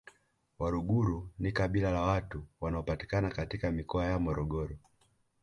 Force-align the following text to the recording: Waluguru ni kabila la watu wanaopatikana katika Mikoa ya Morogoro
Waluguru 0.59 1.29
ni 1.39 1.51
kabila 1.51 1.91
la 1.91 2.01
watu 2.01 2.43
wanaopatikana 2.61 3.29
katika 3.29 3.71
Mikoa 3.71 4.05
ya 4.05 4.19
Morogoro 4.19 4.75